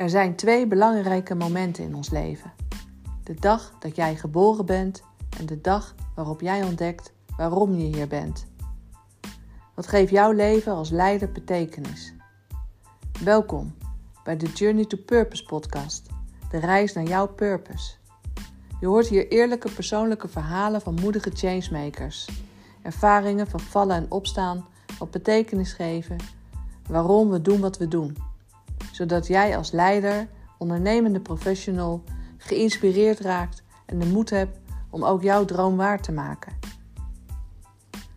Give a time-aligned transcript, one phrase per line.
[0.00, 2.52] Er zijn twee belangrijke momenten in ons leven.
[3.24, 5.02] De dag dat jij geboren bent
[5.38, 8.46] en de dag waarop jij ontdekt waarom je hier bent.
[9.74, 12.14] Wat geeft jouw leven als leider betekenis?
[13.24, 13.74] Welkom
[14.24, 16.06] bij de Journey to Purpose podcast,
[16.50, 17.94] de reis naar jouw purpose.
[18.80, 22.28] Je hoort hier eerlijke persoonlijke verhalen van moedige changemakers,
[22.82, 24.66] ervaringen van vallen en opstaan,
[24.98, 26.16] wat betekenis geven,
[26.88, 28.28] waarom we doen wat we doen
[29.00, 30.28] zodat jij als leider,
[30.58, 32.02] ondernemende professional
[32.36, 34.58] geïnspireerd raakt en de moed hebt
[34.90, 36.52] om ook jouw droom waar te maken.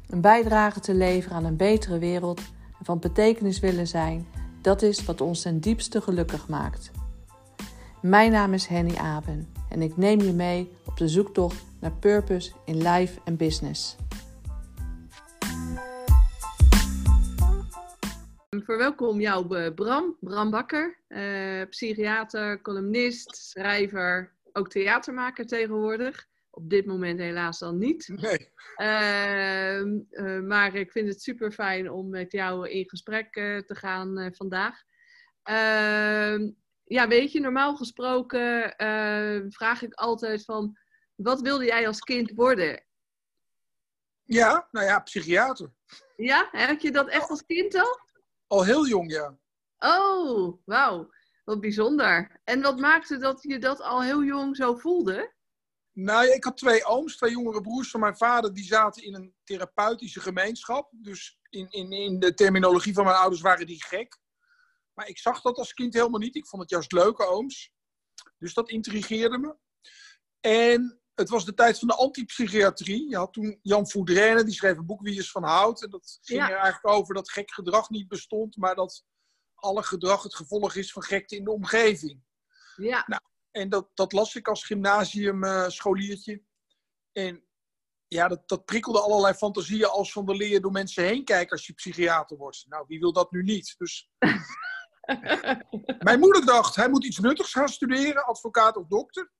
[0.07, 2.39] Een bijdrage te leveren aan een betere wereld
[2.79, 4.27] en van betekenis willen zijn,
[4.61, 6.91] dat is wat ons ten diepste gelukkig maakt.
[8.01, 12.51] Mijn naam is Henny Aben en ik neem je mee op de zoektocht naar purpose
[12.65, 13.95] in life en business.
[18.61, 26.27] Verwelkom jou eh, Bram, Bram Bakker, eh, psychiater, columnist, schrijver, ook theatermaker tegenwoordig.
[26.49, 28.07] Op dit moment helaas dan niet.
[28.07, 28.51] Nee.
[28.75, 34.31] Ehm, eh, maar ik vind het super fijn om met jou in gesprek te gaan
[34.35, 34.83] vandaag.
[35.43, 36.51] Ehm,
[36.83, 38.73] ja, weet je, normaal gesproken
[39.51, 40.77] vraag ik altijd van,
[41.15, 42.83] wat wilde jij als kind worden?
[44.23, 45.69] Ja, nou ja, psychiater.
[46.15, 48.02] Ja, heb je dat echt als kind al?
[48.53, 49.37] Al heel jong, ja.
[49.77, 51.09] Oh, wauw.
[51.43, 52.41] Wat bijzonder.
[52.43, 55.33] En wat maakte dat je dat al heel jong zo voelde?
[55.91, 58.53] Nou, ik had twee ooms, twee jongere broers van mijn vader.
[58.53, 60.89] Die zaten in een therapeutische gemeenschap.
[60.91, 64.19] Dus in, in, in de terminologie van mijn ouders waren die gek.
[64.93, 66.35] Maar ik zag dat als kind helemaal niet.
[66.35, 67.71] Ik vond het juist leuke ooms.
[68.37, 69.55] Dus dat intrigeerde me.
[70.39, 73.09] En het was de tijd van de antipsychiatrie.
[73.09, 75.83] Je had toen Jan Voudrenne, die schreef een boek Wie is van Hout.
[75.83, 79.05] En dat ging er eigenlijk over dat gek gedrag niet bestond, maar dat
[79.55, 82.23] alle gedrag het gevolg is van gekte in de omgeving.
[82.75, 83.03] Ja.
[83.07, 86.43] Nou, en dat, dat las ik als gymnasiumscholiertje.
[87.11, 87.43] en
[88.07, 91.67] ja, dat, dat prikkelde allerlei fantasieën als van de leer door mensen heen kijken als
[91.67, 92.65] je psychiater wordt.
[92.67, 93.75] Nou, wie wil dat nu niet?
[93.77, 94.09] Dus
[96.07, 99.31] mijn moeder dacht, hij moet iets nuttigs gaan studeren, advocaat of dokter.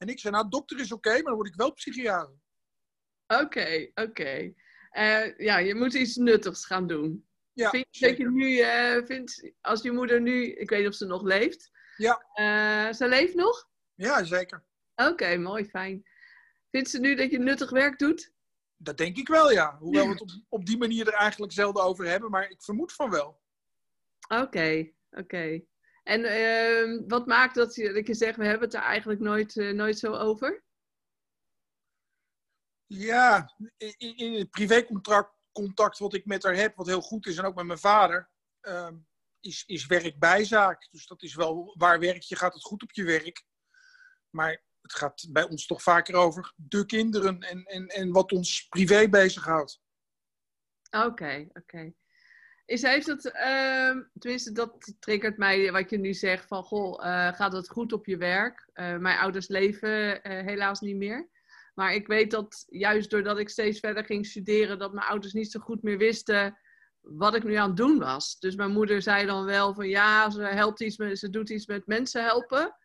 [0.00, 2.34] En ik zei, nou, dokter is oké, maar dan word ik wel psychiater.
[3.26, 4.52] Oké, oké.
[4.90, 7.28] Eh, ja, je moet iets nuttigs gaan doen.
[7.52, 10.94] Ja, vind, dat je nu, uh, vindt, als je moeder nu, ik weet niet of
[10.94, 11.70] ze nog leeft.
[11.96, 12.26] Ja.
[12.34, 13.68] Uh, ze leeft nog?
[13.94, 14.64] Ja, zeker.
[14.94, 16.08] Oké, mooi, fijn.
[16.70, 18.32] Vindt ze nu dat je nuttig werk doet?
[18.76, 19.76] Dat denk ik wel, ja.
[19.78, 22.92] Hoewel we het op, op die manier er eigenlijk zelden over hebben, maar ik vermoed
[22.92, 23.40] van wel.
[24.28, 25.62] Oké, oké.
[26.10, 29.56] En uh, wat maakt dat je, dat je zegt, we hebben het er eigenlijk nooit,
[29.56, 30.64] uh, nooit zo over?
[32.86, 37.36] Ja, in, in het privécontact contact wat ik met haar heb, wat heel goed is,
[37.36, 38.30] en ook met mijn vader,
[38.62, 38.90] uh,
[39.40, 40.88] is, is werk bijzaak.
[40.90, 43.44] Dus dat is wel, waar werk je, gaat het goed op je werk.
[44.30, 48.68] Maar het gaat bij ons toch vaker over de kinderen en, en, en wat ons
[48.68, 49.80] privé bezighoudt.
[50.90, 51.94] Oké, oké.
[52.70, 57.32] Is, heeft het, uh, tenminste dat triggert mij wat je nu zegt van, goh, uh,
[57.32, 58.68] gaat het goed op je werk?
[58.74, 61.28] Uh, mijn ouders leven uh, helaas niet meer.
[61.74, 65.50] Maar ik weet dat juist doordat ik steeds verder ging studeren, dat mijn ouders niet
[65.50, 66.58] zo goed meer wisten
[67.00, 68.38] wat ik nu aan het doen was.
[68.38, 71.66] Dus mijn moeder zei dan wel van, ja, ze helpt iets met, ze doet iets
[71.66, 72.76] met mensen helpen.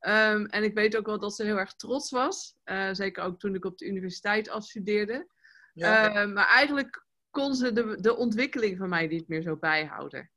[0.00, 2.56] Um, en ik weet ook wel dat ze heel erg trots was.
[2.92, 5.28] zeker ook toen ik op de universiteit afstudeerde.
[5.74, 6.14] Ja.
[6.14, 7.05] Ehm, maar eigenlijk
[7.36, 10.30] kon ze de, de ontwikkeling van mij niet meer zo bijhouden.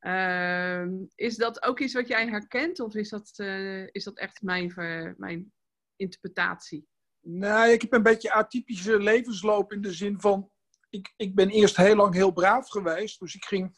[0.00, 0.84] Uh,
[1.14, 4.72] is dat ook iets wat jij herkent of is dat, uh, is dat echt mijn,
[5.16, 5.52] mijn
[5.96, 6.88] interpretatie?
[7.20, 10.50] Nee, ik heb een beetje atypische levensloop in de zin van,
[10.90, 13.20] ik, ik ben eerst heel lang heel braaf geweest.
[13.20, 13.76] Dus ik ging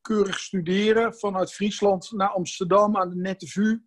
[0.00, 3.82] keurig studeren vanuit Friesland naar Amsterdam aan de Nette VU.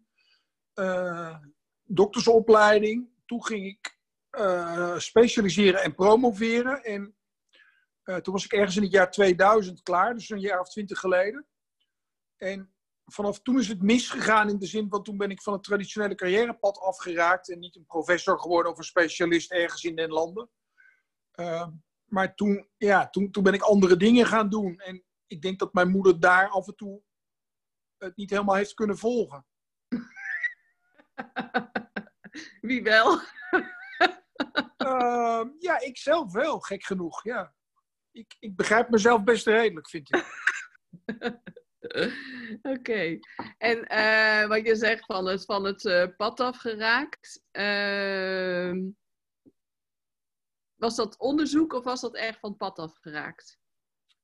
[0.76, 1.38] Uh,
[1.84, 3.10] doktersopleiding.
[3.26, 3.98] Toen ging ik
[4.40, 6.84] uh, specialiseren en promoveren.
[6.84, 7.17] En
[8.10, 11.00] uh, toen was ik ergens in het jaar 2000 klaar, dus een jaar of twintig
[11.00, 11.48] geleden.
[12.38, 12.74] En
[13.06, 16.16] vanaf toen is het misgegaan in de zin van toen ben ik van het traditionele
[16.16, 20.50] carrièrepad afgeraakt en niet een professor geworden of een specialist ergens in den landen.
[21.36, 21.68] Uh,
[22.06, 24.80] maar toen, ja, toen, toen ben ik andere dingen gaan doen.
[24.80, 27.02] En ik denk dat mijn moeder daar af en toe
[27.98, 29.46] het niet helemaal heeft kunnen volgen.
[32.62, 33.20] Wie wel?
[34.78, 37.56] uh, ja, ik zelf wel, gek genoeg, ja
[38.18, 40.26] ik, ik begrijp mezelf best redelijk, vind ik.
[42.76, 43.20] Oké.
[43.58, 47.44] En uh, wat je zegt van het, van het uh, pad afgeraakt.
[47.52, 48.74] Uh,
[50.76, 53.60] was dat onderzoek of was dat echt van het pad afgeraakt?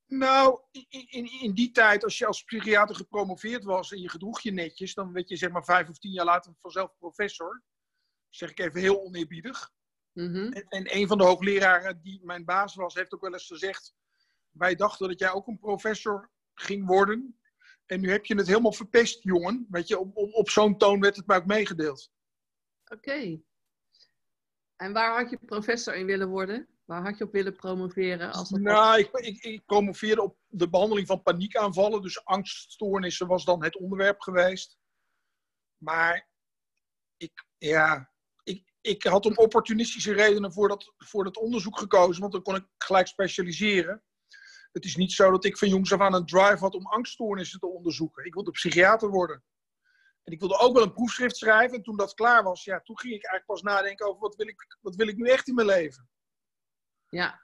[0.05, 4.41] Nou, in, in, in die tijd, als je als psychiater gepromoveerd was en je gedroeg
[4.41, 7.63] je netjes, dan werd je zeg maar vijf of tien jaar later vanzelf professor.
[8.29, 9.71] zeg ik even heel oneerbiedig.
[10.13, 10.51] Mhm.
[10.51, 13.95] En, en een van de hoogleraren die mijn baas was, heeft ook wel eens gezegd:
[14.51, 17.37] Wij dachten dat jij ook een professor ging worden.
[17.85, 19.67] En nu heb je het helemaal verpest, jongen.
[19.69, 22.11] Weet je, op, op, op zo'n toon werd het mij ook meegedeeld.
[22.85, 23.41] Oké.
[24.75, 26.67] En waar had je professor in willen worden?
[26.85, 28.31] Waar had je op willen promoveren?
[28.31, 32.01] Als dat Nou, ik, ik, ik promoveerde op de behandeling van paniekaanvallen.
[32.01, 34.77] Dus angststoornissen was dan het onderwerp geweest.
[35.77, 36.29] Maar
[37.17, 38.12] ik, ja,
[38.83, 42.21] ik, had om opportunistische redenen voor dat, voor dat onderzoek gekozen.
[42.21, 44.03] Want dan kon ik gelijk specialiseren.
[44.71, 47.59] Het is niet zo dat ik van jongs af aan een drive had om angststoornissen
[47.59, 48.25] te onderzoeken.
[48.25, 49.43] Ik wilde psychiater worden.
[50.23, 51.77] En ik wilde ook wel een proefschrift schrijven.
[51.77, 54.47] En toen dat klaar was, ja, toen ging ik eigenlijk pas nadenken over wat wil
[54.47, 56.09] ik, wat wil ik nu echt in mijn leven.
[57.09, 57.41] Ja.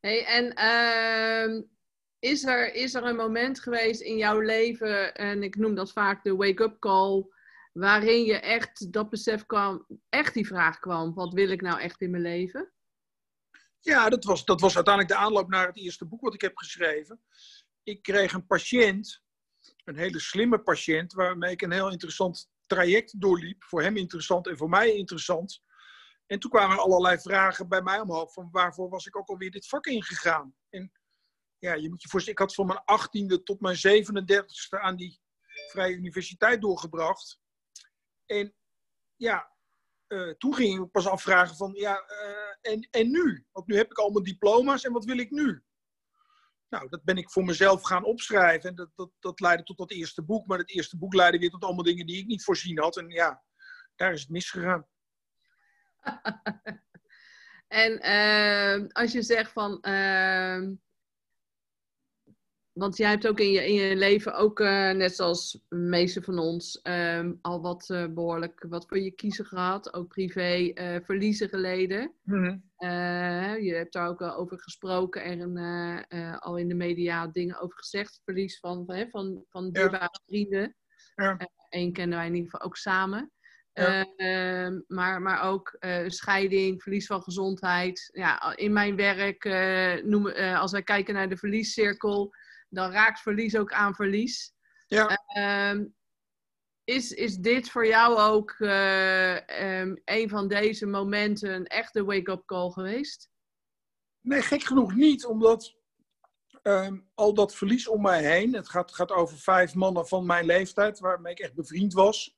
[0.00, 1.62] Hey, en ehm,
[2.18, 6.24] is, er, is er een moment geweest in jouw leven, en ik noem dat vaak
[6.24, 7.36] de wake-up call,
[7.78, 12.00] waarin je echt dat besef kwam, echt die vraag kwam, wat wil ik nou echt
[12.00, 12.72] in mijn leven?
[13.80, 16.56] Ja, dat was, dat was uiteindelijk de aanloop naar het eerste boek wat ik heb
[16.56, 17.20] geschreven.
[17.82, 19.22] Ik kreeg een patiënt,
[19.84, 23.64] een hele slimme patiënt, waarmee ik een heel interessant traject doorliep.
[23.64, 25.62] Voor hem interessant en voor mij interessant.
[26.26, 29.50] En toen kwamen er allerlei vragen bij mij omhoog van waarvoor was ik ook alweer
[29.50, 30.54] dit vak ingegaan.
[30.70, 30.92] En
[31.58, 35.20] ja, je moet je voorstellen, ik had van mijn achttiende tot mijn 37ste aan die
[35.70, 37.40] Vrije Universiteit doorgebracht.
[38.28, 38.54] En
[39.16, 39.52] ja,
[40.06, 43.46] eh, toen ging ik pas afvragen van, ja, eh, en, en nu?
[43.52, 45.62] Want nu heb ik al mijn diploma's en wat wil ik nu?
[46.68, 48.70] Nou, dat ben ik voor mezelf gaan opschrijven.
[48.70, 50.46] En dat, dat, dat leidde tot dat eerste boek.
[50.46, 52.96] Maar het eerste boek leidde weer tot allemaal dingen die ik niet voorzien had.
[52.96, 53.42] En ja,
[53.96, 54.86] daar is het misgegaan.
[57.68, 59.80] en ehm, als je zegt van.
[62.78, 66.22] Want jij hebt ook in je, in je leven, ook eh, net zoals de meeste
[66.22, 69.94] van ons, ehm, al wat eh, behoorlijk wat voor je kiezen gehad.
[69.94, 72.12] Ook privé eh, verliezen geleden.
[72.22, 72.56] Mhm.
[73.60, 78.20] Je hebt daar ook over gesproken en al in de media dingen over gezegd.
[78.24, 80.76] Verlies van, van, van, van dierbare vrienden.
[81.14, 81.36] Ja.
[81.68, 83.30] Eén kennen wij in ieder geval ook samen.
[83.72, 84.04] Ja.
[84.16, 85.76] Eh, ehm, maar, maar ook
[86.06, 88.10] scheiding, verlies van gezondheid.
[88.12, 89.44] Ja, in mijn werk,
[90.04, 92.34] noemen, eh, als wij kijken naar de verliescirkel,
[92.68, 94.54] dan raakt verlies ook aan verlies.
[94.86, 95.24] Ja.
[95.26, 95.84] Ehm,
[96.84, 102.44] is, is dit voor jou ook eh, ehm, een van deze momenten een echte wake-up
[102.44, 103.30] call geweest?
[104.20, 105.76] Nee, gek genoeg niet, omdat
[106.62, 110.46] ehm, al dat verlies om mij heen, het gaat, gaat over vijf mannen van mijn
[110.46, 112.36] leeftijd, waarmee ik echt bevriend was,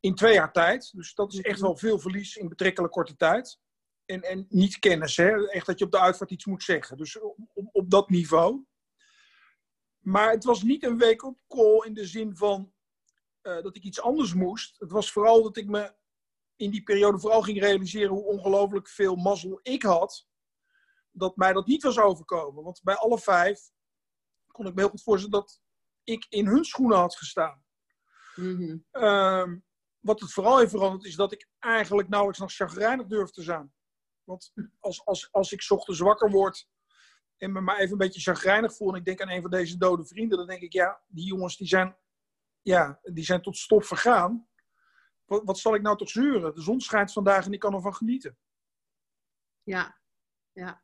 [0.00, 0.90] in twee jaar tijd.
[0.94, 3.58] Dus dat is echt wel veel verlies in betrekkelijk korte tijd.
[4.04, 5.48] En, en niet kennis, hè?
[5.50, 6.96] echt dat je op de uitvaart iets moet zeggen.
[6.96, 8.64] Dus op, op, op dat niveau.
[10.04, 12.72] Maar het was niet een wake-up call in de zin van
[13.40, 14.78] eh, dat ik iets anders moest.
[14.78, 15.94] Het was vooral dat ik me
[16.56, 20.28] in die periode vooral ging realiseren hoe ongelooflijk veel mazzel ik had.
[21.10, 22.64] Dat mij dat niet was overkomen.
[22.64, 23.70] Want bij alle vijf
[24.46, 25.60] kon ik me heel goed voorstellen dat
[26.04, 27.64] ik in hun schoenen had gestaan.
[28.34, 28.78] Mhm.
[28.90, 29.58] Ehm,
[30.00, 33.74] wat het vooral heeft veranderd is dat ik eigenlijk nauwelijks nog chagrijnig durf te zijn.
[34.24, 36.68] Want als, als, als ik ochtends wakker word
[37.38, 39.76] en me maar even een beetje chagrijnig voel en ik denk aan een van deze
[39.76, 41.96] dode vrienden, dan denk ik, ja, die jongens die zijn,
[42.62, 44.48] ja, die zijn tot stop vergaan.
[45.24, 46.54] Wat, wat zal ik nou toch zeuren?
[46.54, 48.38] De zon schijnt vandaag en ik kan ervan genieten.
[49.62, 49.98] Ja,
[50.52, 50.82] ja.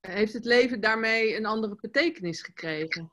[0.00, 3.12] Heeft het leven daarmee een andere betekenis gekregen?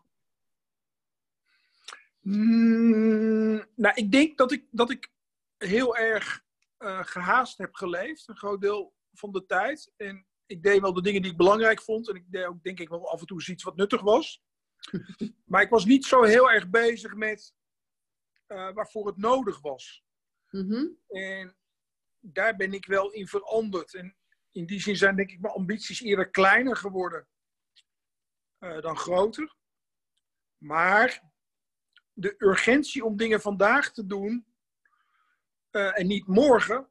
[2.20, 5.12] Mm, nou, ik denk dat ik, dat ik
[5.58, 6.44] heel erg
[6.78, 9.92] eh, gehaast heb geleefd, een groot deel van de tijd.
[9.96, 12.10] En ik deed wel de dingen die ik belangrijk vond.
[12.10, 14.44] En ik deed ook, denk ik, wel af en toe iets wat nuttig was.
[15.46, 17.54] maar ik was niet zo heel erg bezig met
[18.48, 20.04] eh, waarvoor het nodig was.
[20.50, 20.88] Mhm.
[21.08, 21.58] En
[22.20, 23.94] daar ben ik wel in veranderd.
[23.94, 24.16] En
[24.52, 27.28] in die zin zijn, denk ik, mijn ambities eerder kleiner geworden
[28.58, 29.56] eh, dan groter.
[30.58, 31.34] Maar
[32.14, 34.46] de urgentie om dingen vandaag te doen
[35.70, 36.90] eh, en niet morgen,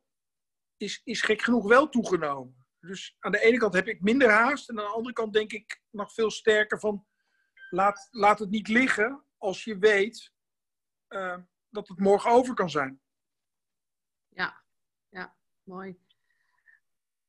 [0.76, 2.63] is, is gek genoeg wel toegenomen.
[2.86, 5.52] Dus aan de ene kant heb ik minder haast en aan de andere kant denk
[5.52, 7.06] ik nog veel sterker van
[7.70, 10.32] laat, laat het niet liggen als je weet
[11.08, 11.38] eh,
[11.70, 13.00] dat het morgen over kan zijn.
[14.28, 14.62] Ja,
[15.10, 15.96] ja, mooi.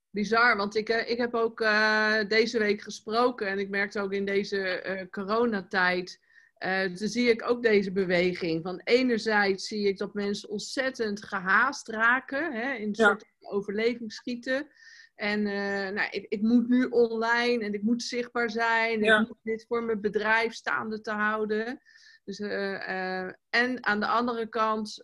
[0.09, 4.13] Bizar, want ik, eh, ik heb ook eh, deze week gesproken en ik merkte ook
[4.13, 6.21] in deze eh, coronatijd,
[6.57, 8.63] eh dan zie ik ook deze beweging.
[8.63, 13.05] Van enerzijds zie ik dat mensen ontzettend gehaast raken, hè, in een Ja.
[13.05, 14.67] soort overleving schieten.
[15.15, 19.03] En uh, nou, ik, ik, moet nu online en ik moet zichtbaar zijn.
[19.03, 19.21] Ja.
[19.21, 21.81] Ik moet dit voor mijn bedrijf staande te houden.
[22.23, 25.01] Dus, uh, en aan de andere kant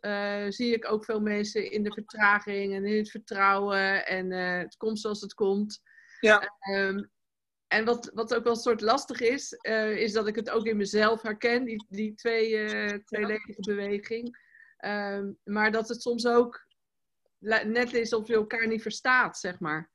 [0.49, 4.05] zie ik ook veel mensen in de vertraging en in het vertrouwen.
[4.05, 5.81] En het komt zoals het komt.
[6.19, 6.51] Ja.
[6.71, 7.11] Um,
[7.67, 9.53] en wat, wat ook wel een soort lastig is,
[9.95, 14.37] is dat ik het ook in mezelf herken, die, die twee, tweeledige beweging.
[14.85, 16.65] Um, maar dat het soms ook
[17.41, 19.90] net is of je elkaar niet verstaat, zeg maar.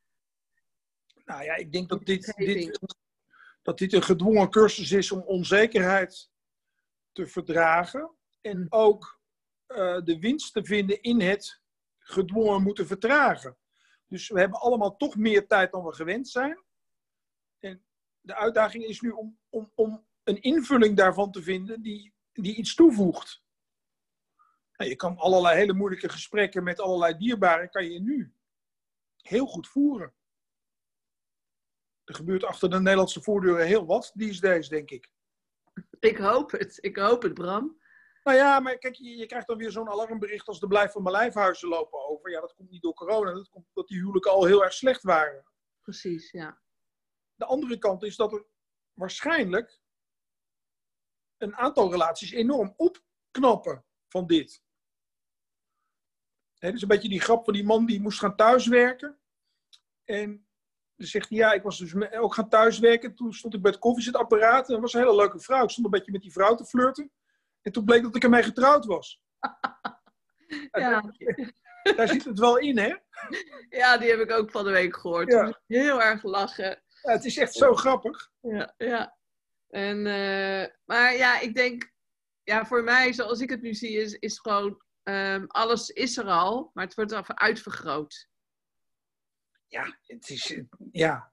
[1.27, 2.79] Nou ja, ik denk dat dit, dit,
[3.63, 6.31] dat dit een gedwongen cursus is om onzekerheid
[7.13, 8.11] te verdragen.
[8.41, 9.21] En ook
[9.69, 11.61] uh, de winst te vinden in het
[11.99, 13.57] gedwongen moeten vertragen.
[14.09, 16.63] Dus we hebben allemaal toch meer tijd dan we gewend zijn.
[17.59, 17.85] En
[18.21, 22.75] de uitdaging is nu om, om, om een invulling daarvan te vinden die, die iets
[22.75, 23.43] toevoegt.
[24.77, 28.35] Nou, je kan allerlei hele moeilijke gesprekken met allerlei dierbaren, kan je nu
[29.17, 30.15] heel goed voeren.
[32.07, 35.11] Er gebeurt achter de Nederlandse voordeuren heel wat these days, denk ik.
[36.01, 36.79] Ik hoop het.
[36.81, 37.81] Ik hoop het, Bram.
[38.23, 41.03] Nou ja, maar kijk, je, je krijgt dan weer zo'n alarmbericht als de blijf van
[41.03, 42.31] mijn lijfhuizen lopen over.
[42.31, 43.33] Ja, dat komt niet door corona.
[43.33, 45.45] Dat komt omdat die huwelijken al heel erg slecht waren.
[45.81, 46.61] Precies, ja.
[47.35, 48.47] De andere kant is dat er
[48.93, 49.81] waarschijnlijk
[51.37, 54.63] een aantal relaties enorm opknappen van dit.
[56.55, 59.19] Het is een beetje die grap van die man die moest gaan thuiswerken.
[60.05, 60.46] En
[60.97, 63.15] zegt hij, ja, ik was dus ook gaan thuiswerken.
[63.15, 64.67] Toen stond ik bij het koffiezetapparaat.
[64.67, 65.65] En dat was een hele leuke vrouw.
[65.65, 67.11] Ik stond een beetje met die vrouw te flirten.
[67.63, 69.23] En toen bleek dat ik ermee getrouwd was.
[70.71, 71.03] ja.
[71.97, 72.95] Daar, zit het wel in, hè?
[73.69, 75.33] Ja, die heb ik ook van de week gehoord.
[75.33, 75.61] Ja.
[75.67, 76.83] Heel erg lachen.
[77.03, 78.31] Ja, het is echt zo grappig.
[78.41, 79.17] Ja, ja.
[79.69, 81.93] En, uh, maar ja, ik denk,
[82.43, 86.25] ja, voor mij, zoals ik het nu zie, is, is gewoon um, alles is er
[86.25, 88.29] al, maar het wordt even uitvergroot
[89.69, 90.61] ja, het is,
[90.93, 91.31] ja,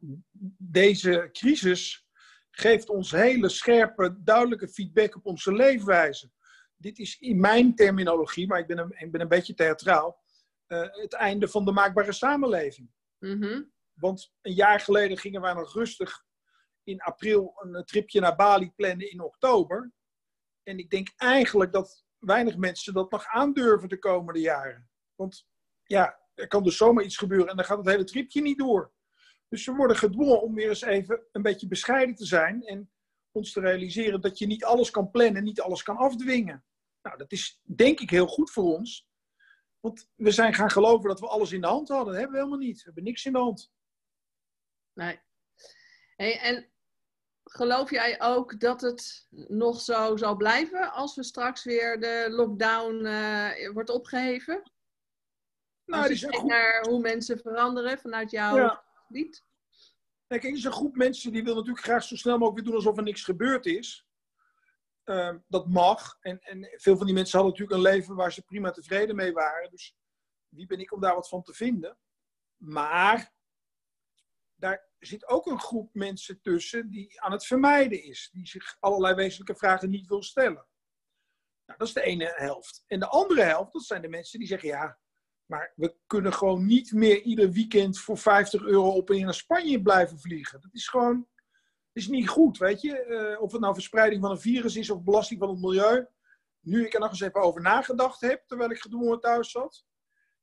[0.58, 2.08] deze crisis
[2.52, 6.32] geeft ons hele scherpe, duidelijke feedback op onze leefwijze.
[6.76, 10.24] Dit is in mijn terminologie, maar ik ben een, ik ben een beetje theatraal,
[10.68, 12.90] uh, het einde van de maakbare samenleving.
[13.20, 16.24] Mm Want een jaar geleden gingen wij nog rustig
[16.84, 19.92] in april een tripje naar Bali plannen in oktober.
[20.64, 24.90] En ik denk eigenlijk dat weinig mensen dat nog aandurven de komende jaren.
[25.16, 25.48] Want
[25.84, 28.92] ja, er kan dus zomaar iets gebeuren en dan gaat het hele tripje niet door.
[29.48, 32.92] Dus we worden gedwongen om weer eens even een beetje bescheiden te zijn en
[33.32, 36.66] ons te realiseren dat je niet alles kan plannen, niet alles kan afdwingen.
[37.02, 39.08] Nou, dat is denk ik heel goed voor ons.
[39.80, 42.06] Want we zijn gaan geloven dat we alles in de hand hadden.
[42.06, 42.78] Dat hebben we helemaal niet.
[42.78, 43.72] We hebben niks in de hand.
[44.94, 45.20] Nee.
[46.16, 46.72] Hey, en
[47.44, 53.06] geloof jij ook dat het nog zo zal blijven als we straks weer de lockdown
[53.06, 54.72] uh, wordt opgeheven?
[55.86, 58.84] Nou, je kijkt naar hoe mensen veranderen vanuit jouw ja.
[59.08, 59.44] gebied.
[60.28, 62.76] Kijk, er is een groep mensen die wil natuurlijk graag zo snel mogelijk weer doen
[62.76, 64.08] alsof er niks gebeurd is.
[65.06, 66.18] Uh, dat mag.
[66.20, 69.34] En, en veel van die mensen hadden natuurlijk een leven waar ze prima tevreden mee
[69.34, 69.70] waren.
[69.70, 69.96] Dus
[70.50, 71.98] wie ben ik om daar wat van te vinden?
[72.58, 73.34] Maar
[74.56, 78.30] daar zit ook een groep mensen tussen die aan het vermijden is.
[78.32, 80.68] Die zich allerlei wezenlijke vragen niet wil stellen.
[81.66, 82.84] Nou, dat is de ene helft.
[82.88, 85.00] En de andere helft, dat zijn de mensen die zeggen: ja,
[85.46, 89.82] maar we kunnen gewoon niet meer ieder weekend voor 50 euro op en naar Spanje
[89.82, 90.62] blijven vliegen.
[90.62, 91.28] Dat is gewoon
[91.94, 93.06] is niet goed, weet je.
[93.08, 96.08] Uh, of het nou verspreiding van een virus is of belasting van het milieu.
[96.60, 99.86] Nu ik er nog eens even over nagedacht heb, terwijl ik gedwongen thuis zat,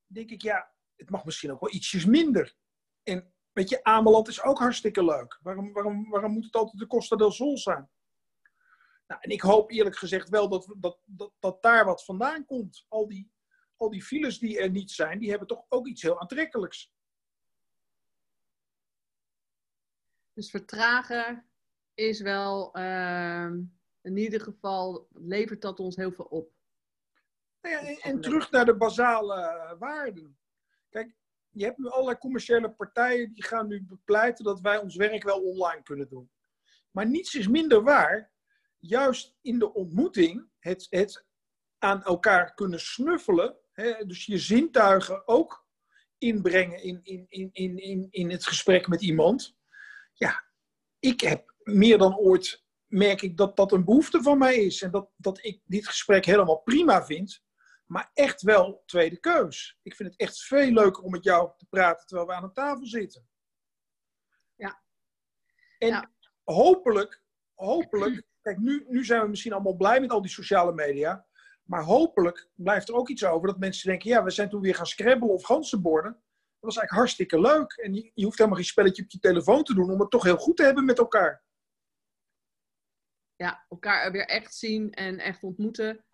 [0.07, 2.57] denk ik, ja, het mag misschien ook wel ietsjes minder.
[3.02, 5.38] En weet je, Ameland is ook hartstikke leuk.
[5.42, 7.90] Waarom, waarom, waarom moet het altijd de Costa del Sol zijn?
[9.07, 12.87] Nou, en ik hoop eerlijk gezegd wel dat, dat, dat, dat daar wat vandaan komt.
[12.88, 13.30] Al die
[13.80, 16.92] al die files die er niet zijn, die hebben toch ook iets heel aantrekkelijks.
[20.32, 21.50] Dus vertragen
[21.94, 23.62] is wel, ehm,
[24.02, 26.52] in ieder geval, levert dat ons heel veel op.
[27.60, 30.38] Nou ja, en, en, terug naar de basale waarden.
[30.88, 31.14] Kijk,
[31.50, 35.42] je hebt nu allerlei commerciële partijen die gaan nu bepleiten dat wij ons werk wel
[35.42, 36.30] online kunnen doen.
[36.90, 38.32] Maar niets is minder waar.
[38.78, 41.26] Juist in de ontmoeting, het, het
[41.78, 43.56] aan elkaar kunnen snuffelen,
[44.06, 45.66] dus je zintuigen ook
[46.18, 49.56] inbrengen in, in, in, in, in, in het gesprek met iemand.
[50.12, 50.44] Ja,
[50.99, 54.82] ik heb meer dan ooit, merk ik dat dat een behoefte van mij is.
[54.82, 57.42] En dat, dat ik dit gesprek helemaal prima vind.
[57.87, 59.78] Maar echt wel tweede keus.
[59.82, 62.52] Ik vind het echt veel leuker om met jou te praten terwijl we aan een
[62.52, 63.28] tafel zitten.
[64.56, 64.82] Ja.
[65.78, 66.12] En
[66.44, 67.22] hopelijk,
[67.54, 71.26] hopelijk, kijk, nu, nu zijn we misschien allemaal blij met al die sociale media.
[71.71, 74.75] Maar hopelijk blijft er ook iets over dat mensen denken: ja, we zijn toen weer
[74.75, 76.11] gaan scrabbelen of ganzenborden.
[76.61, 77.73] was eigenlijk hartstikke leuk.
[77.73, 80.23] En je, je hoeft helemaal geen spelletje op je telefoon te doen om het toch
[80.25, 81.43] heel goed te hebben met elkaar.
[83.37, 86.05] Ja, elkaar weer echt zien en echt ontmoeten.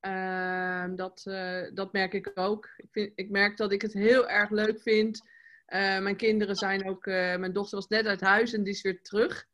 [0.00, 2.68] Ehm, dat, eh, dat merk ik ook.
[2.76, 5.22] Ik, vind, ik merk dat ik het heel erg leuk vind.
[5.68, 8.82] Uh, mijn kinderen zijn ook, uh, mijn dochter was net uit huis en die is
[8.82, 9.46] weer terug.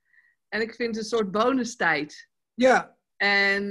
[0.48, 2.28] En ik vind het een soort bonustijd.
[2.54, 2.98] Ja.
[3.20, 3.68] En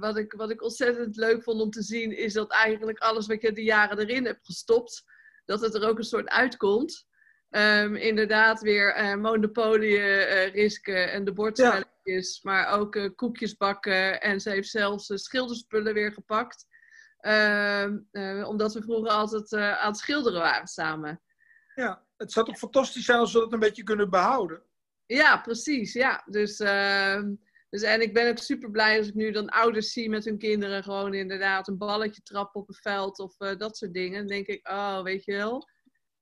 [0.00, 3.42] wat, ik, wat ik ontzettend leuk vond om te zien, is dat eigenlijk alles wat
[3.42, 5.04] je de jaren erin hebt gestopt,
[5.44, 7.06] dat het er ook een soort uitkomt.
[7.50, 14.20] Um, inderdaad, weer uh, monopolie uh, risken en de bordspelletjes, maar ook koekjes bakken.
[14.20, 16.66] En ze heeft zelfs schilderspullen weer gepakt.
[17.18, 17.98] Ehm,
[18.44, 21.22] omdat we vroeger altijd aan het schilderen waren samen.
[21.74, 24.62] Ja, het zou toch fantastisch zijn als we dat een beetje kunnen behouden?
[25.06, 25.92] Ja, precies.
[25.92, 26.22] Ja.
[26.26, 27.34] Dus, ehm,
[27.70, 30.38] dus, en ik ben ook super blij als ik nu dan ouders zie met hun
[30.38, 34.18] kinderen gewoon inderdaad een balletje trappen op een veld of dat soort dingen.
[34.18, 35.66] Dan denk ik, oh, weet je wel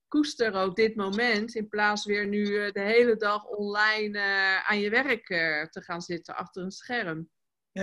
[0.09, 4.79] koester ook dit moment in plaats weer nu eh, de hele dag online uh, aan
[4.79, 5.27] je werk
[5.71, 7.31] te gaan zitten achter een scherm.
[7.71, 7.83] Ja.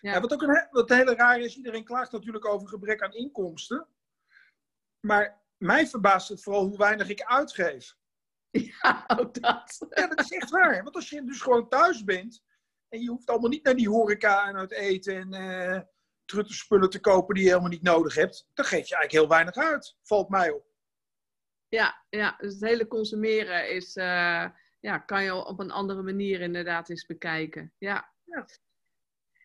[0.00, 0.12] ja.
[0.12, 3.86] ja wat ook een, wat hele raar is, iedereen klaagt natuurlijk over gebrek aan inkomsten.
[5.00, 7.94] Maar mij verbaast het vooral hoe weinig ik uitgeef.
[8.80, 9.86] Ja, ook dat.
[9.90, 10.82] Ja, dat is echt waar.
[10.82, 12.42] Want als je dus gewoon thuis bent
[12.96, 15.80] en je hoeft allemaal niet naar die horeca en uit eten en uh,
[16.24, 19.56] truttenspullen te kopen die je helemaal niet nodig hebt, dan geef je eigenlijk heel weinig
[19.56, 20.64] uit, valt mij op.
[21.68, 24.46] Ja, ja, dus het hele consumeren is, uh,
[24.80, 27.72] ja, kan je op een andere manier inderdaad eens bekijken.
[27.78, 28.12] Ja.
[28.24, 28.46] ja.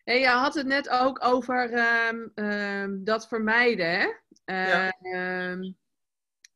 [0.04, 1.72] En je had het net ook over
[2.08, 4.06] um, um, dat vermijden, hè?
[4.44, 5.50] Uh, ja.
[5.50, 5.80] Um,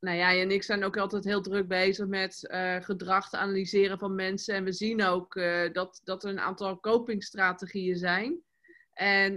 [0.06, 3.98] nou ja, en ik zijn ook altijd heel druk bezig met uh, gedrag te analyseren
[3.98, 4.54] van mensen.
[4.54, 8.40] En we zien ook uh, dat, dat er een aantal copingstrategieën zijn.
[8.92, 9.34] En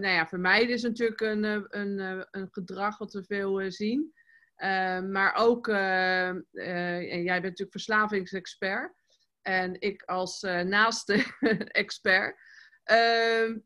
[0.00, 4.12] nou ja, vermijden is natuurlijk een, een, een gedrag wat we veel zien.
[4.56, 9.02] Ehm, maar ook, en jij bent natuurlijk verslavingsexpert.
[9.42, 11.24] En ik als naaste
[11.82, 12.36] expert.
[12.82, 13.58] Ehm,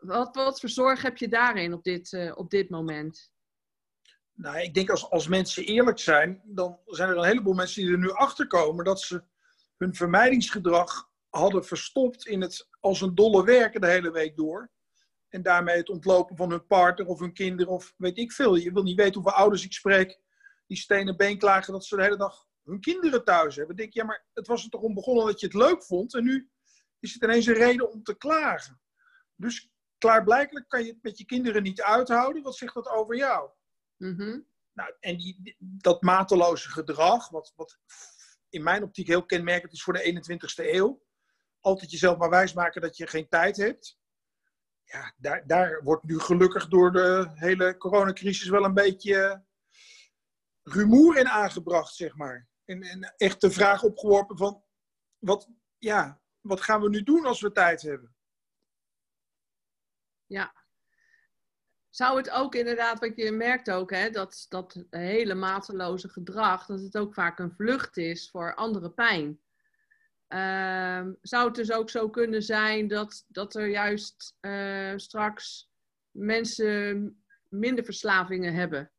[0.00, 3.32] wat, wat voor zorg heb je daarin op dit, op dit moment?
[4.34, 7.92] Nou, ik denk als, als mensen eerlijk zijn, dan zijn er een heleboel mensen die
[7.92, 9.22] er nu achter komen dat ze
[9.76, 14.70] hun vermijdingsgedrag hadden verstopt in het als een dolle werken de hele week door.
[15.28, 18.54] En daarmee het ontlopen van hun partner of hun kinderen of weet ik veel.
[18.54, 20.20] Je wil niet weten hoeveel ouders ik spreek
[20.66, 23.76] die stenen been klagen dat ze de hele dag hun kinderen thuis hebben.
[23.76, 25.84] Dan denk je, ja, maar het was er toch om begonnen dat je het leuk
[25.84, 26.14] vond.
[26.14, 26.50] En nu
[26.98, 28.80] is het ineens een reden om te klagen.
[29.36, 32.42] Dus klaarblijkelijk kan je het met je kinderen niet uithouden.
[32.42, 33.50] Wat zegt dat over jou?
[34.06, 37.78] Mm Nou, en die, dat mateloze gedrag, wat, wat
[38.48, 41.02] in mijn optiek heel kenmerkend is voor de 21ste eeuw.
[41.60, 43.98] Altijd jezelf maar wijsmaken dat je geen tijd hebt
[44.84, 49.44] ja, daar, daar wordt nu gelukkig door de hele coronacrisis wel een beetje
[50.62, 52.48] rumoer in aangebracht, zeg maar.
[52.64, 54.64] En, en echt de vraag opgeworpen van,
[55.18, 58.16] wat, ja, wat gaan we nu doen als we tijd hebben?
[60.26, 60.63] Ja.
[61.94, 66.80] Zou het ook inderdaad, wat je merkt ook, hè, dat dat hele mateloze gedrag, dat
[66.80, 69.40] het ook vaak een vlucht is voor andere pijn.
[70.28, 75.70] Uh, zou het dus ook zo kunnen zijn dat, dat er juist uh, straks
[76.10, 77.16] mensen
[77.48, 78.92] minder verslavingen hebben?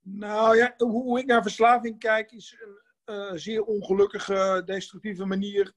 [0.00, 5.72] Nou ja, hoe ik naar verslaving kijk is een uh, zeer ongelukkige, destructieve manier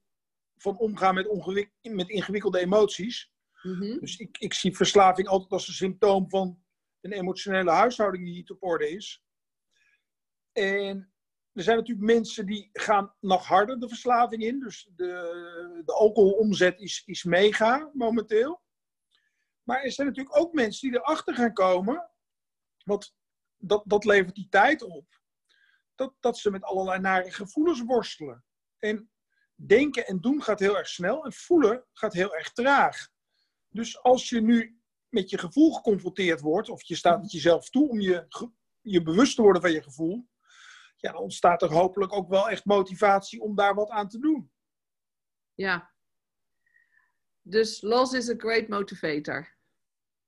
[0.58, 3.32] van omgaan met, met ingewikkelde emoties.
[3.62, 4.00] -hmm.
[4.00, 6.64] Dus ik, ik zie verslaving altijd als een symptoom van
[7.02, 9.24] een emotionele huishouding die niet op orde is.
[10.52, 11.14] En
[11.54, 14.60] er zijn natuurlijk mensen die gaan nog harder de verslaving in.
[14.60, 18.62] Dus de, de alcoholomzet is, is mega momenteel.
[19.64, 22.10] Maar er zijn natuurlijk ook mensen die erachter gaan komen.
[22.84, 23.16] Want
[23.58, 25.22] dat, dat levert die tijd op.
[25.96, 28.46] Dat, dat ze met allerlei nare gevoelens worstelen.
[28.78, 29.12] En
[29.56, 31.26] denken en doen gaat heel erg snel.
[31.26, 33.10] En voelen gaat heel erg traag.
[33.70, 34.80] Dus als je nu
[35.10, 36.70] met je gevoel geconfronteerd wordt.
[36.70, 38.28] Of je staat met jezelf toe om je,
[38.82, 40.28] je bewust te worden van je gevoel
[41.00, 44.52] ja, dan ontstaat er hopelijk ook wel echt motivatie om daar wat aan te doen.
[45.54, 45.94] Ja.
[47.42, 49.58] Dus loss is a great motivator.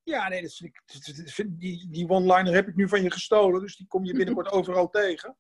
[0.04, 0.74] Ja, nee, dat vind
[1.38, 4.52] ik, die, die one-liner heb ik nu van je gestolen, dus die kom je binnenkort
[4.58, 5.38] overal tegen.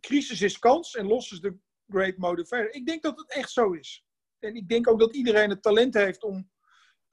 [0.00, 2.72] Crisis is kans en los is de great motivator.
[2.74, 4.04] Ik denk dat het echt zo is.
[4.38, 6.50] En ik denk ook dat iedereen het talent heeft om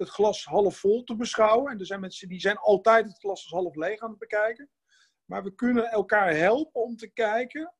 [0.01, 1.71] het glas half vol te beschouwen.
[1.71, 4.69] En er zijn mensen die zijn altijd het glas als half leeg aan het bekijken.
[5.25, 7.73] Maar we kunnen elkaar helpen om te kijken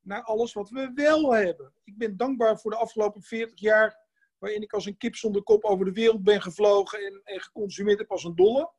[0.00, 1.74] naar alles wat we wel hebben.
[1.84, 3.98] Ik ben dankbaar voor de afgelopen 40 jaar,
[4.38, 7.98] waarin ik als een kip zonder kop over de wereld ben gevlogen en, en geconsumeerd
[7.98, 8.72] heb als een dolle.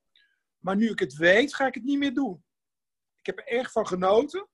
[0.58, 2.44] Maar nu ik het weet, ga ik het niet meer doen.
[3.16, 4.48] Ik heb er erg van genoten.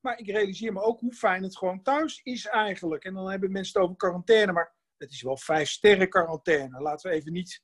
[0.00, 3.04] Maar ik realiseer me ook hoe fijn het gewoon thuis is eigenlijk.
[3.04, 6.80] En dan hebben mensen het over quarantaine, maar het is wel vijf sterren quarantaine.
[6.80, 7.62] Laten we even niet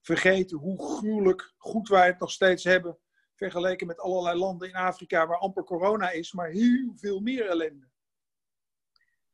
[0.00, 2.98] vergeten hoe gruwelijk goed wij het nog steeds hebben.
[3.34, 7.88] Vergeleken met allerlei landen in Afrika waar amper corona is, maar heel veel meer ellende.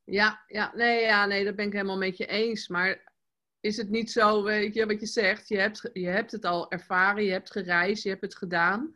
[0.04, 2.68] Ja, ja, nee, ja, nee, dat ben ik helemaal met je eens.
[2.68, 3.12] Maar
[3.60, 6.70] is het niet zo, weet je, wat je zegt, je hebt, je hebt het al
[6.70, 8.94] ervaren, je hebt gereisd, je hebt het gedaan.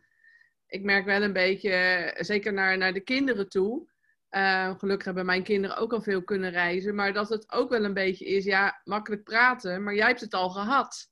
[0.67, 3.89] Ik merk wel een beetje, zeker naar, naar de kinderen toe.
[4.31, 6.95] Uh, gelukkig hebben mijn kinderen ook al veel kunnen reizen.
[6.95, 10.33] Maar dat het ook wel een beetje is, ja, makkelijk praten, maar jij hebt het
[10.33, 11.11] al gehad.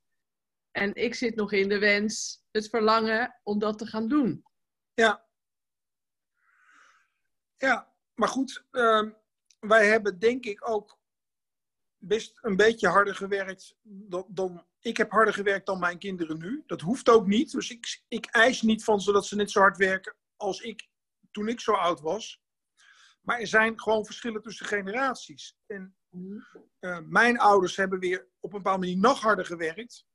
[0.71, 4.45] En ik zit nog in de wens, het verlangen om dat te gaan doen.
[4.93, 5.25] Ja.
[7.57, 9.03] Ja, maar goed, uh,
[9.59, 10.99] wij hebben denk ik ook
[11.97, 16.63] best een beetje harder gewerkt dan, dan, ik heb harder gewerkt dan mijn kinderen nu.
[16.65, 17.51] Dat hoeft ook niet.
[17.51, 20.87] Dus ik, ik eis niet van ze dat ze net zo hard werken als ik
[21.31, 22.41] toen ik zo oud was.
[23.27, 25.57] Maar er zijn gewoon verschillen tussen generaties.
[25.65, 25.97] En
[26.79, 30.05] uh, mijn ouders hebben weer op een bepaalde manier nog harder gewerkt.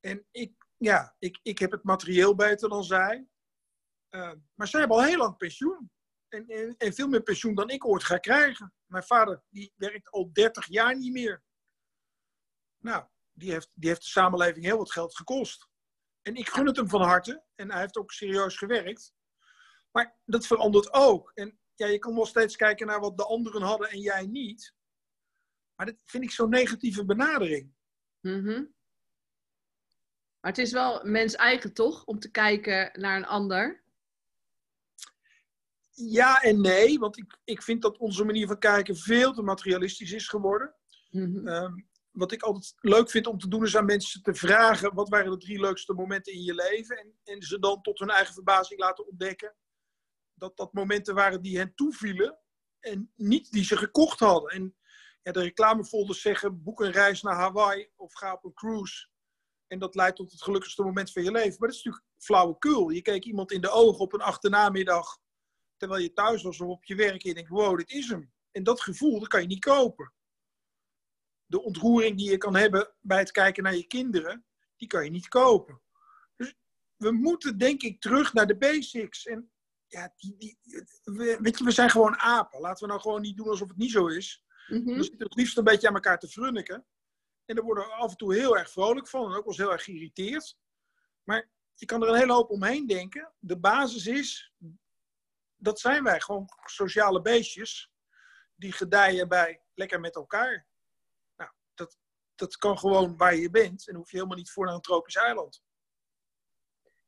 [0.00, 3.28] En ik, ja, ik, ik heb het materieel beter dan zij.
[4.10, 5.90] Uh, maar zij hebben al heel lang pensioen
[6.28, 8.74] en, en, veel meer pensioen dan ik ooit ga krijgen.
[8.86, 11.42] Mijn vader die werkt al 30 jaar niet meer.
[12.78, 15.68] Nou, die heeft, die heeft de samenleving heel wat geld gekost.
[16.22, 17.44] En ik gun het hem van harte.
[17.54, 19.14] En hij heeft ook serieus gewerkt.
[19.90, 21.30] Maar dat verandert ook.
[21.34, 24.74] En ja, je kan wel steeds kijken naar wat de anderen hadden en jij niet.
[25.74, 27.72] Maar dat vind ik zo'n negatieve benadering.
[28.20, 28.72] Mm
[30.40, 32.04] Maar het is wel mens eigen toch?
[32.04, 33.82] Om te kijken naar een ander.
[35.90, 40.12] Ja en nee, want ik, ik vind dat onze manier van kijken veel te materialistisch
[40.12, 40.74] is geworden.
[41.10, 41.48] Mhm.
[41.48, 41.72] Ehm,
[42.10, 45.30] wat ik altijd leuk vind om te doen is aan mensen te vragen: wat waren
[45.30, 46.98] de drie leukste momenten in je leven?
[46.98, 49.54] En, en ze dan tot hun eigen verbazing laten ontdekken
[50.34, 52.38] dat dat momenten waren die hen toevielen
[52.80, 54.50] en niet die ze gekocht hadden.
[54.50, 54.76] En
[55.22, 59.08] ja, de reclamefolders zeggen: boek een reis naar Hawaii of ga op een cruise.
[59.66, 61.56] En dat leidt tot het gelukkigste moment van je leven.
[61.58, 62.90] Maar dat is natuurlijk flauwekul.
[62.90, 65.18] Je keek iemand in de ogen op een achternamiddag
[65.76, 68.32] terwijl je thuis was of op je werk en je denkt, wow, dit is hem.
[68.50, 70.12] En dat gevoel, dat kan je niet kopen.
[71.46, 75.10] De ontroering die je kan hebben bij het kijken naar je kinderen, die kan je
[75.10, 75.82] niet kopen.
[76.36, 76.54] Dus
[76.96, 79.26] we moeten denk ik terug naar de basics.
[79.26, 79.52] En
[79.94, 80.58] ja, die, die,
[81.02, 82.60] we, weet je, we zijn gewoon apen.
[82.60, 84.44] Laten we nou gewoon niet doen alsof het niet zo is.
[84.68, 86.86] Mm We zitten het liefst een beetje aan elkaar te frunniken.
[87.44, 89.56] En daar worden we af en toe heel erg vrolijk van en ook wel eens
[89.56, 90.58] heel erg geïrriteerd.
[91.22, 93.32] Maar je kan er een hele hoop omheen denken.
[93.38, 94.52] De basis is,
[95.56, 97.92] dat zijn wij, gewoon sociale beestjes
[98.54, 100.66] die gedijen bij lekker met elkaar.
[101.36, 101.98] Nou, dat,
[102.34, 105.16] dat kan gewoon waar je bent en hoef je helemaal niet voor naar een tropisch
[105.16, 105.62] eiland.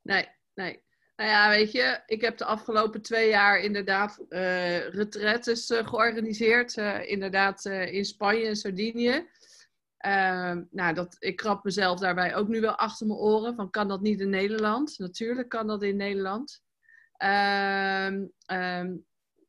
[0.03, 0.86] Nee, nee.
[1.16, 6.76] Nou ja, weet je, ik heb de afgelopen twee jaar inderdaad uh, retretes uh, georganiseerd.
[6.76, 9.29] Uh, inderdaad in Spanje en Sardinië.
[9.96, 13.55] Ehm, nou, dat, ik krap mezelf daarbij ook nu wel achter mijn oren.
[13.55, 14.98] Van kan dat niet in Nederland?
[14.98, 16.62] Natuurlijk kan dat in Nederland.
[17.18, 18.33] Um,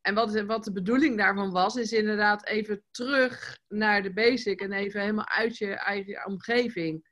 [0.08, 4.72] en wat, wat de bedoeling daarvan was, is inderdaad even terug naar de basic en
[4.72, 7.08] even helemaal uit je eigen omgeving.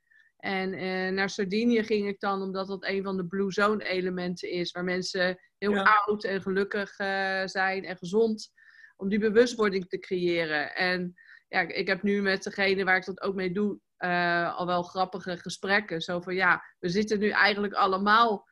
[0.46, 4.50] En eh, naar Sardinië ging ik dan, omdat dat een van de Blue Zone elementen
[4.50, 8.52] is, waar mensen heel oud en gelukkig uh, zijn en gezond,
[8.96, 10.74] om die bewustwording te creëren.
[10.74, 11.14] En
[11.48, 14.82] ja, ik heb nu met degene waar ik dat ook mee doe, uh, al wel
[14.82, 16.00] grappige gesprekken.
[16.00, 18.48] Zo van ja, we zitten nu eigenlijk allemaal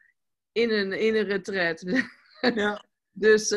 [0.53, 1.83] in een, in een retret.
[2.55, 2.85] Ja.
[3.11, 3.49] dus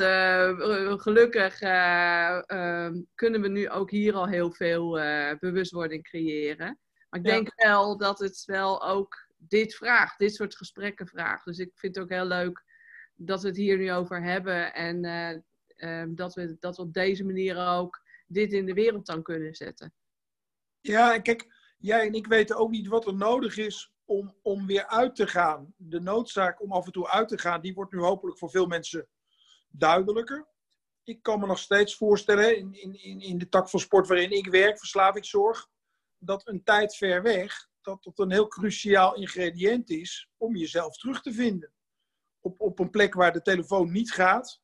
[1.02, 6.80] gelukkig uh, kunnen we nu ook hier al heel veel eh, bewustwording creëren.
[7.10, 11.46] Maar ik denk wel dat het wel ook dit vraagt, dit soort gesprekken vraagt.
[11.46, 12.63] Dus ik vind het ook heel leuk
[13.15, 15.06] dat we het hier nu over hebben en
[15.76, 19.56] ehm, dat, we, dat we op deze manier ook dit in de wereld dan kunnen
[19.56, 19.93] zetten.
[20.82, 24.88] Ja, kijk, jij en ik weten ook niet wat er nodig is om, om weer
[24.88, 25.74] uit te gaan.
[25.76, 28.65] De noodzaak om af en toe uit te gaan, die wordt nu hopelijk voor veel
[28.65, 29.08] mensen
[29.70, 30.48] duidelijker.
[31.04, 34.48] Ik kan me nog steeds voorstellen, in, in, in de tak van sport waarin ik
[34.48, 35.70] werk, verslavingszorg,
[36.19, 41.21] dat een tijd ver weg, dat dat een heel cruciaal ingrediënt is om jezelf terug
[41.21, 41.71] te vinden.
[42.39, 44.62] Op, op een plek waar de telefoon niet gaat,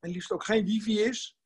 [0.00, 1.36] en liefst ook geen wifi is,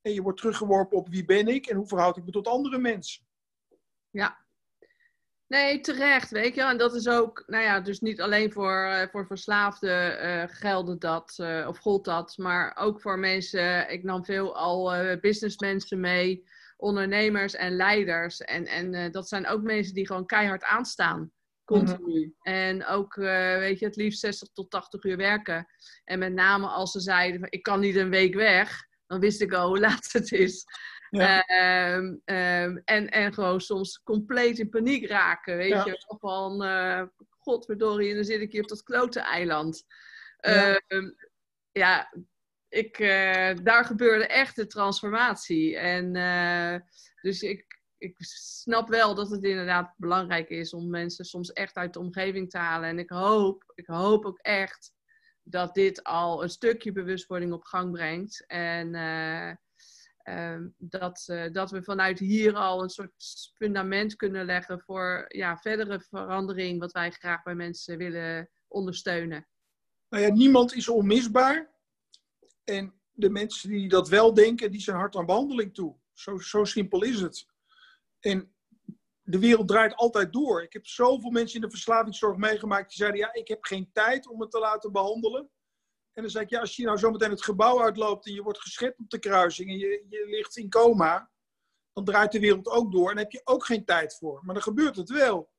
[0.00, 2.78] en je wordt teruggeworpen op wie ben ik en hoe verhoud ik me tot andere
[2.78, 3.26] mensen.
[4.10, 4.46] Ja,
[5.48, 6.62] Nee, terecht, weet je.
[6.62, 10.98] En dat is ook, nou ja, dus niet alleen voor, uh, voor verslaafden uh, gelden
[10.98, 16.44] dat, uh, of gold dat, maar ook voor mensen, ik nam veel al businessmensen mee,
[16.76, 18.40] ondernemers en leiders.
[18.40, 21.32] En, en dat zijn ook mensen die gewoon keihard aanstaan.
[21.66, 22.34] Continu.
[22.40, 25.66] En ook, eh, weet je, het liefst 60 tot 80 uur werken.
[26.04, 28.84] En met name als ze zeiden, van, ik kan niet een week weg.
[29.06, 30.64] Dan wist ik al hoe laat het is.
[31.10, 35.56] Ehm, ehm, en, en gewoon soms compleet in paniek raken.
[35.56, 37.02] Weet je, van uh,
[37.38, 39.84] godverdorie, en dan zit ik hier op dat klote eiland.
[40.40, 41.10] Ja, ehm,
[41.72, 42.12] ja
[42.76, 45.76] ik, uh, daar gebeurde echt de transformatie.
[45.76, 46.80] En uh,
[47.22, 51.92] dus ik, ik snap wel dat het inderdaad belangrijk is om mensen soms echt uit
[51.92, 52.88] de omgeving te halen.
[52.88, 54.92] En ik hoop, ik hoop ook echt
[55.42, 58.44] dat dit al een stukje bewustwording op gang brengt.
[58.46, 59.50] En uh,
[60.24, 66.00] uh, dat, dat we vanuit hier al een soort fundament kunnen leggen voor ja, verdere
[66.00, 69.46] verandering, wat wij graag bij mensen willen ondersteunen.
[70.08, 71.74] Nou ja, niemand is onmisbaar.
[72.66, 75.96] En de mensen die dat wel denken, die zijn hard aan behandeling toe.
[76.38, 77.46] Zo, simpel is het.
[78.20, 78.54] En
[79.22, 80.62] de wereld draait altijd door.
[80.62, 84.28] Ik heb zoveel mensen in de verslavingszorg meegemaakt die zeiden: Ja, ik heb geen tijd
[84.28, 85.50] om het te laten behandelen.
[86.12, 88.60] En dan zei ik: Ja, als je nou zometeen het gebouw uitloopt en je wordt
[88.60, 91.30] geschept op de kruising en je, je ligt in coma,
[91.92, 94.40] dan draait de wereld ook door en heb je ook geen tijd voor.
[94.44, 95.50] Maar dan gebeurt het wel.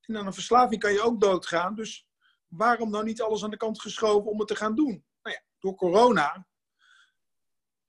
[0.00, 1.74] En aan een verslaving kan je ook doodgaan.
[1.74, 2.08] Dus
[2.46, 5.04] waarom nou niet alles aan de kant geschoven om het te gaan doen?
[5.22, 6.46] Nou ja, door corona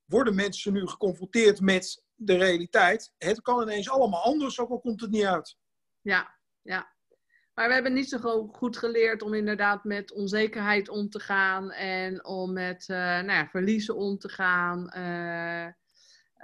[0.05, 3.13] worden mensen nu geconfronteerd met de realiteit.
[3.17, 5.57] Het kan ineens allemaal anders, ook al komt het niet uit.
[6.01, 6.95] Ja, ja.
[7.53, 12.25] Maar we hebben niet zo goed geleerd om inderdaad met onzekerheid om te gaan en
[12.25, 14.91] om met uh, nou ja, verliezen om te gaan.
[14.97, 15.67] Uh,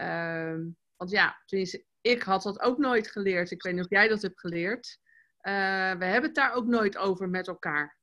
[0.07, 3.51] uh, want ja, tenminste, ik had dat ook nooit geleerd.
[3.51, 4.99] Ik weet niet of jij dat hebt geleerd.
[5.37, 5.53] Eh,
[5.93, 7.96] we hebben het daar ook nooit over met elkaar.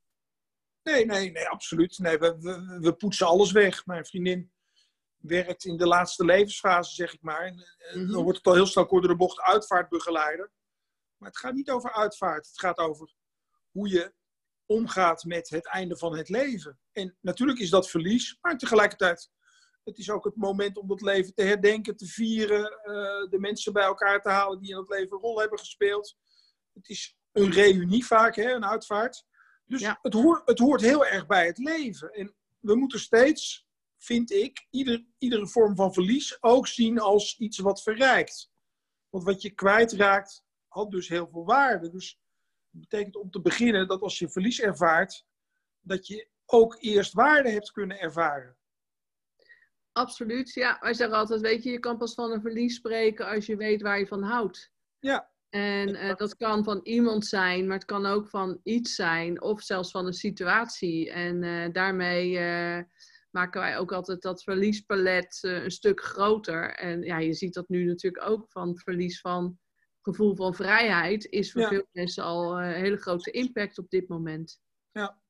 [0.84, 1.98] Nee, nee, nee, absoluut.
[1.98, 3.86] Nee, we, we, we poetsen alles weg.
[3.86, 4.52] Mijn vriendin
[5.16, 7.44] werkt in de laatste levensfase, zeg ik maar.
[7.44, 10.52] En, mm Dan wordt het al heel snel kort door de bocht uitvaartbegeleider.
[11.16, 12.46] Maar het gaat niet over uitvaart.
[12.46, 13.14] Het gaat over
[13.70, 14.14] hoe je
[14.66, 16.78] omgaat met het einde van het leven.
[16.92, 19.30] En natuurlijk is dat verlies, maar tegelijkertijd
[19.84, 23.72] het is ook het moment om dat leven te herdenken, te vieren, uh, de mensen
[23.72, 26.16] bij elkaar te halen die in het leven een rol hebben gespeeld.
[26.72, 29.24] Het is een reunie vaak, hè, een uitvaart.
[29.66, 29.98] Dus ja.
[30.02, 32.10] het, hoort, het hoort heel erg bij het leven.
[32.12, 37.58] En we moeten steeds vind ik, ieder, iedere vorm van verlies ook zien als iets
[37.58, 38.50] wat verrijkt.
[39.10, 41.90] Want wat je kwijtraakt, had dus heel veel waarde.
[41.90, 42.20] Dus
[42.70, 45.26] dat betekent om te beginnen dat als je verlies ervaart,
[45.80, 48.56] dat je ook eerst waarde hebt kunnen ervaren.
[49.92, 50.78] Absoluut, ja.
[50.80, 53.82] Wij zeggen altijd, weet je, je kan pas van een verlies spreken als je weet
[53.82, 54.72] waar je van houdt.
[54.98, 55.33] Ja.
[55.54, 59.62] En uh, dat kan van iemand zijn, maar het kan ook van iets zijn, of
[59.62, 61.10] zelfs van een situatie.
[61.10, 62.78] En uh, daarmee uh,
[63.30, 66.70] maken wij ook altijd dat verliespalet een stuk groter.
[66.70, 69.58] En ja, je ziet dat nu natuurlijk ook van verlies van
[70.02, 71.68] gevoel van vrijheid is voor ja.
[71.68, 74.60] veel mensen al een hele grote impact op dit moment.
[74.92, 75.20] Ja.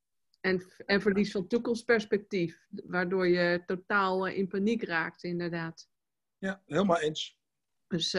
[0.41, 5.89] En, en verlies van toekomstperspectief, waardoor je totaal in paniek raakt, inderdaad.
[6.37, 7.37] Ja, helemaal eens.
[7.87, 8.13] Dus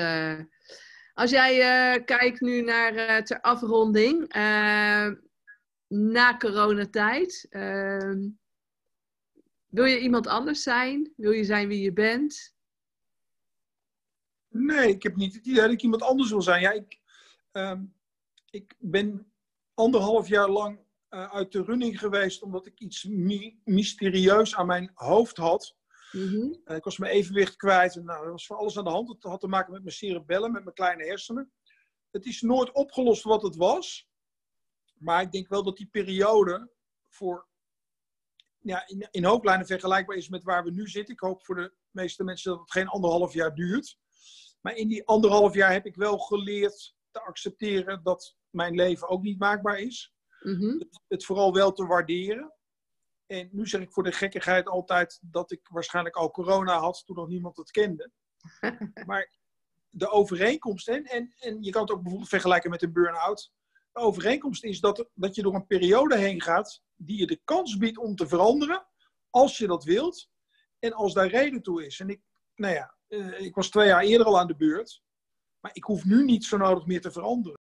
[1.17, 4.35] als jij uh, kijkt nu naar ter afronding,
[5.89, 8.29] na coronatijd, ehm,
[9.67, 11.13] wil je iemand anders zijn?
[11.17, 12.55] Wil je zijn wie je bent?
[14.49, 16.61] Nee, ik heb niet het idee dat ik iemand anders wil zijn.
[16.61, 17.01] Ja, ik,
[17.53, 17.81] uh,
[18.51, 19.33] ik ben
[19.75, 25.37] anderhalf jaar lang uit de running geweest omdat ik iets my mysterieus aan mijn hoofd
[25.37, 25.77] had.
[26.13, 26.61] Mm -hmm.
[26.65, 27.97] uh, ik was mijn evenwicht kwijt.
[27.97, 29.09] En, nou, er was van alles aan de hand.
[29.09, 31.53] Het had te maken met mijn cerebellen, met mijn kleine hersenen.
[32.11, 34.09] Het is nooit opgelost wat het was.
[34.95, 36.71] Maar ik denk wel dat die periode
[37.09, 37.49] voor
[38.61, 41.15] ja, in, in hoofdlijnen vergelijkbaar is met waar we nu zitten.
[41.15, 43.99] Ik hoop voor de meeste mensen dat het geen anderhalf jaar duurt.
[44.61, 49.23] Maar in die anderhalf jaar heb ik wel geleerd te accepteren dat mijn leven ook
[49.23, 50.15] niet maakbaar is.
[50.41, 50.79] Mm -hmm.
[50.79, 52.55] het, het, vooral wel te waarderen.
[53.27, 57.17] En nu zeg ik voor de gekkigheid altijd dat ik waarschijnlijk al corona had toen
[57.17, 58.11] nog niemand het kende.
[59.07, 59.31] maar
[59.91, 63.53] de overeenkomst, en, en, en je kan het ook bijvoorbeeld vergelijken met een burn-out.
[63.93, 67.77] De overeenkomst is dat, dat je door een periode heen gaat die je de kans
[67.77, 68.87] biedt om te veranderen,
[69.31, 70.29] als je dat wilt
[70.79, 72.01] en als daar reden toe is.
[72.01, 72.21] En ik,
[72.55, 75.03] nou ja, uh, ik was twee jaar eerder al aan de beurt,
[75.61, 77.59] maar ik hoef nu niet zo nodig meer te veranderen.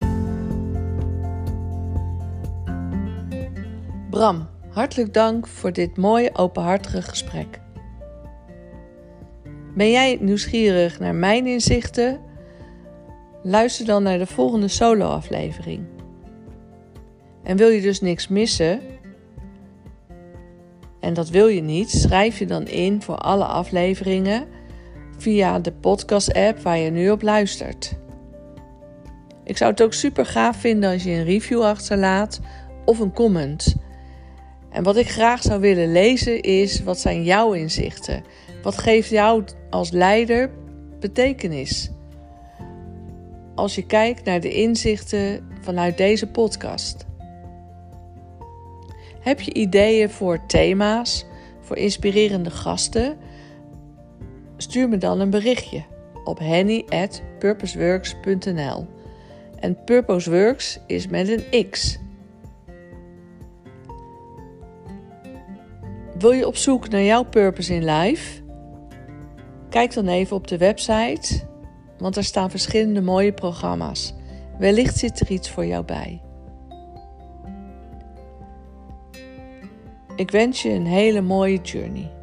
[4.10, 7.60] Bram, hartelijk dank voor dit mooie openhartige gesprek.
[9.74, 12.20] Ben jij nieuwsgierig naar mijn inzichten?
[13.42, 15.84] Luister dan naar de volgende solo-aflevering.
[17.42, 18.80] En wil je dus niks missen?
[21.00, 21.90] En dat wil je niet?
[21.90, 24.46] Schrijf je dan in voor alle afleveringen
[25.18, 27.96] via de podcast-app waar je nu op luistert.
[29.44, 32.40] Ik zou het ook super gaaf vinden als je een review achterlaat
[32.84, 33.84] of een comment.
[34.76, 38.24] En wat ik graag zou willen lezen is: wat zijn jouw inzichten?
[38.62, 40.50] Wat geeft jou als leider
[41.00, 41.90] betekenis?
[43.54, 47.06] Als je kijkt naar de inzichten vanuit deze podcast.
[49.20, 51.26] Heb je ideeën voor thema's,
[51.60, 53.16] voor inspirerende gasten?
[54.56, 55.84] Stuur me dan een berichtje
[56.24, 58.86] op henny@purposeworks.nl.
[59.58, 61.98] En Purposeworks is met een X.
[66.18, 68.42] Wil je op zoek naar jouw purpose in life?
[69.68, 71.48] Kijk dan even op de website,
[71.98, 74.14] want er staan verschillende mooie programma's.
[74.58, 76.22] Wellicht zit er iets voor jou bij.
[80.16, 82.15] Ik wens je een hele mooie journey.